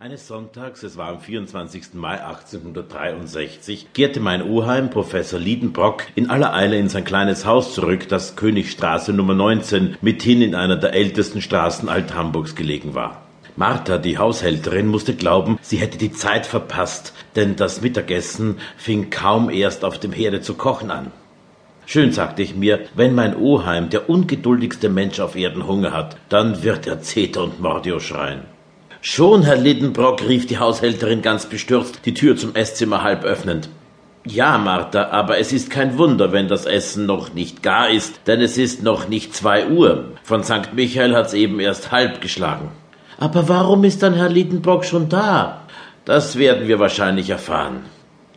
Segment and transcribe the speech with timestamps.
[0.00, 1.94] Eines Sonntags, es war am 24.
[1.94, 8.08] Mai 1863, kehrte mein Oheim, Professor Liedenbrock, in aller Eile in sein kleines Haus zurück,
[8.08, 13.22] das Königstraße Nummer 19 mithin in einer der ältesten Straßen Alt-Hamburgs gelegen war.
[13.54, 19.48] Martha, die Haushälterin, musste glauben, sie hätte die Zeit verpasst, denn das Mittagessen fing kaum
[19.48, 21.12] erst auf dem Herde zu kochen an.
[21.86, 26.64] Schön, sagte ich mir, wenn mein Oheim, der ungeduldigste Mensch auf Erden, Hunger hat, dann
[26.64, 28.53] wird er Zeter und Mordio schreien.
[29.06, 33.68] Schon, Herr Liddenbrock, rief die Haushälterin ganz bestürzt, die Tür zum Esszimmer halb öffnend.
[34.24, 38.40] Ja, Martha, aber es ist kein Wunder, wenn das Essen noch nicht gar ist, denn
[38.40, 40.12] es ist noch nicht zwei Uhr.
[40.22, 40.72] Von St.
[40.72, 42.70] Michael hat's eben erst halb geschlagen.
[43.18, 45.60] Aber warum ist dann Herr Liddenbrock schon da?
[46.06, 47.82] Das werden wir wahrscheinlich erfahren.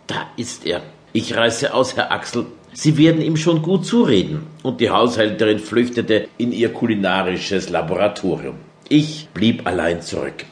[0.06, 0.82] Da ist er.
[1.14, 2.46] Ich reiße aus, Herr Axel.
[2.74, 4.46] Sie werden ihm schon gut zureden.
[4.64, 8.56] Und die Haushälterin flüchtete in ihr kulinarisches Laboratorium.
[8.90, 10.46] Ich blieb allein zurück.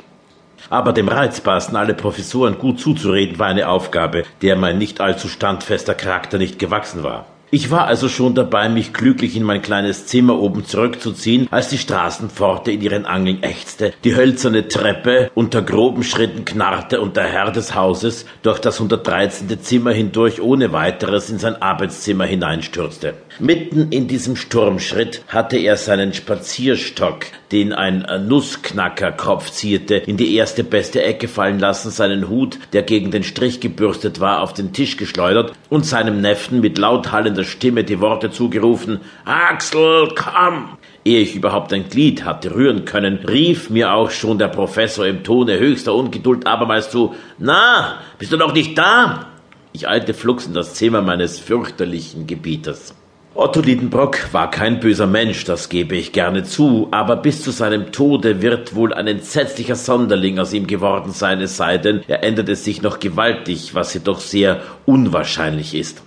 [0.70, 5.94] Aber dem Reizbarsten alle Professoren gut zuzureden war eine Aufgabe, der mein nicht allzu standfester
[5.94, 7.26] Charakter nicht gewachsen war.
[7.52, 11.78] Ich war also schon dabei, mich glücklich in mein kleines Zimmer oben zurückzuziehen, als die
[11.78, 17.52] Straßenpforte in ihren Angeln ächzte, die hölzerne Treppe unter groben Schritten knarrte und der Herr
[17.52, 19.62] des Hauses durch das 113.
[19.62, 23.14] Zimmer hindurch ohne weiteres in sein Arbeitszimmer hineinstürzte.
[23.40, 30.64] Mitten in diesem Sturmschritt hatte er seinen Spazierstock, den ein Nussknackerkopf zierte, in die erste
[30.64, 34.98] beste Ecke fallen lassen, seinen Hut, der gegen den Strich gebürstet war, auf den Tisch
[34.98, 40.78] geschleudert und seinem Neffen mit laut hallender Stimme die Worte zugerufen Axel, komm!
[41.04, 45.24] Ehe ich überhaupt ein Glied hatte rühren können, rief mir auch schon der Professor im
[45.24, 49.28] Tone höchster Ungeduld abermals zu Na, bist du noch nicht da?
[49.74, 52.96] Ich eilte flugs in das Zimmer meines fürchterlichen Gebieters.
[53.36, 57.92] Otto Liedenbrock war kein böser Mensch, das gebe ich gerne zu, aber bis zu seinem
[57.92, 62.48] Tode wird wohl ein entsetzlicher Sonderling aus ihm geworden sein, es sei denn, er ändert
[62.48, 66.02] es sich noch gewaltig, was jedoch sehr unwahrscheinlich ist.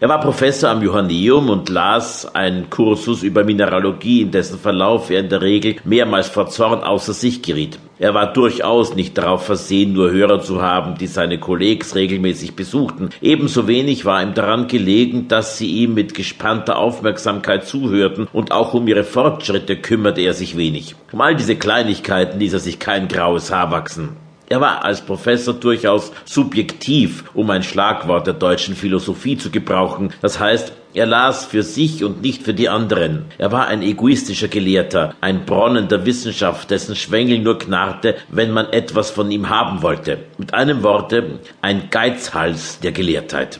[0.00, 5.20] Er war Professor am Johanneum und las einen Kursus über Mineralogie, in dessen Verlauf er
[5.20, 7.78] in der Regel mehrmals vor Zorn außer sich geriet.
[7.98, 13.10] Er war durchaus nicht darauf versehen, nur Hörer zu haben, die seine Kollegs regelmäßig besuchten.
[13.20, 18.74] Ebenso wenig war ihm daran gelegen, dass sie ihm mit gespannter Aufmerksamkeit zuhörten und auch
[18.74, 20.96] um ihre Fortschritte kümmerte er sich wenig.
[21.12, 24.16] Um all diese Kleinigkeiten ließ er sich kein graues Haar wachsen.
[24.52, 30.12] Er war als Professor durchaus subjektiv, um ein Schlagwort der deutschen Philosophie zu gebrauchen.
[30.20, 33.24] Das heißt, er las für sich und nicht für die anderen.
[33.38, 38.66] Er war ein egoistischer Gelehrter, ein Bronnen der Wissenschaft, dessen Schwengel nur knarrte, wenn man
[38.66, 40.18] etwas von ihm haben wollte.
[40.36, 43.58] Mit einem Worte, ein Geizhals der Gelehrtheit.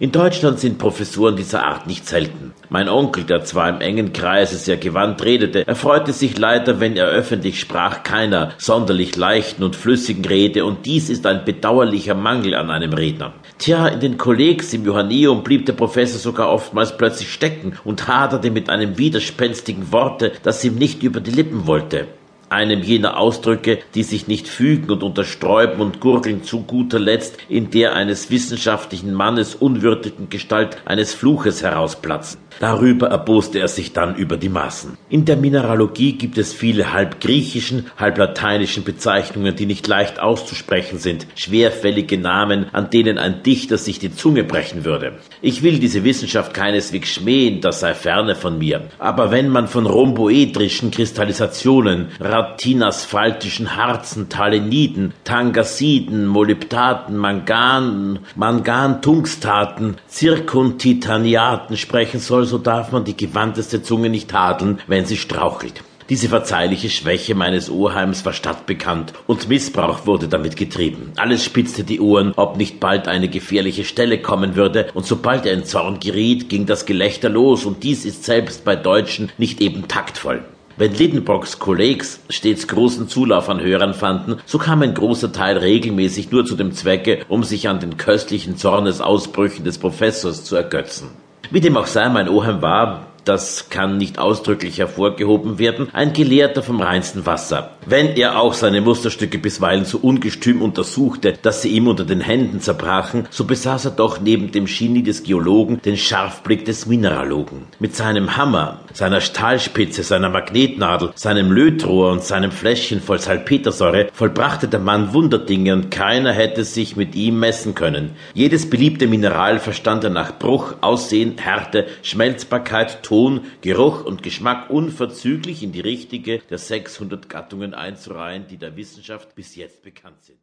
[0.00, 2.52] In Deutschland sind Professuren dieser Art nicht selten.
[2.68, 7.08] Mein Onkel, der zwar im engen Kreise sehr gewandt redete, erfreute sich leider, wenn er
[7.08, 12.70] öffentlich sprach, keiner sonderlich leichten und flüssigen Rede, und dies ist ein bedauerlicher Mangel an
[12.70, 13.32] einem Redner.
[13.58, 18.52] Tja, in den Kollegs im Johanneum blieb der Professor sogar oftmals plötzlich stecken und haderte
[18.52, 22.06] mit einem widerspenstigen Worte, das ihm nicht über die Lippen wollte
[22.50, 27.70] einem jener Ausdrücke, die sich nicht fügen und untersträuben und gurgeln zu guter Letzt in
[27.70, 32.40] der eines wissenschaftlichen Mannes unwürdigen Gestalt eines Fluches herausplatzen.
[32.60, 34.96] Darüber erboste er sich dann über die Maßen.
[35.08, 40.98] In der Mineralogie gibt es viele halb griechischen, halb lateinischen Bezeichnungen, die nicht leicht auszusprechen
[40.98, 45.18] sind, schwerfällige Namen, an denen ein Dichter sich die Zunge brechen würde.
[45.40, 48.88] Ich will diese Wissenschaft keineswegs schmähen, das sei ferne von mir.
[48.98, 62.18] Aber wenn man von rhomboedrischen Kristallisationen, ratinasphaltischen Harzen, Taleniden, Tangasiden, Molybdaten, Mangan, Mangantungstaten, Zirkuntitaniaten sprechen
[62.18, 65.84] soll, so darf man die gewandteste Zunge nicht tadeln, wenn sie strauchelt.
[66.08, 71.12] Diese verzeihliche Schwäche meines Oheims war stadtbekannt und Missbrauch wurde damit getrieben.
[71.16, 75.52] Alles spitzte die Ohren, ob nicht bald eine gefährliche Stelle kommen würde, und sobald er
[75.52, 79.86] in Zorn geriet, ging das Gelächter los, und dies ist selbst bei Deutschen nicht eben
[79.86, 80.42] taktvoll.
[80.78, 86.30] Wenn Liddenbrocks Kollegs stets großen Zulauf an Hörern fanden, so kam ein großer Teil regelmäßig
[86.30, 91.10] nur zu dem Zwecke, um sich an den köstlichen Zornesausbrüchen des Professors zu ergötzen.
[91.50, 96.62] Wie dem auch sei, mein Oheim war, das kann nicht ausdrücklich hervorgehoben werden, ein Gelehrter
[96.62, 97.70] vom reinsten Wasser.
[97.90, 102.60] Wenn er auch seine Musterstücke bisweilen so ungestüm untersuchte, dass sie ihm unter den Händen
[102.60, 107.62] zerbrachen, so besaß er doch neben dem Genie des Geologen den Scharfblick des Mineralogen.
[107.78, 114.68] Mit seinem Hammer, seiner Stahlspitze, seiner Magnetnadel, seinem Lötrohr und seinem Fläschchen voll Salpetersäure vollbrachte
[114.68, 118.10] der Mann Wunderdinge und keiner hätte sich mit ihm messen können.
[118.34, 125.62] Jedes beliebte Mineral verstand er nach Bruch, Aussehen, Härte, Schmelzbarkeit, Ton, Geruch und Geschmack unverzüglich
[125.62, 130.40] in die richtige der 600 Gattungen einzureihen, die der Wissenschaft bis jetzt bekannt sind.